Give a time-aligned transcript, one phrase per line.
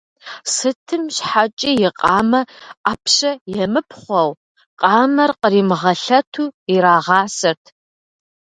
[0.55, 2.41] Сытым щхьэкӀи и къамэ
[2.83, 3.31] Ӏэпщэ
[3.63, 4.31] емыпхъуэу,
[4.79, 7.63] къамэр къримыгъэлъэту ирагъасэрт.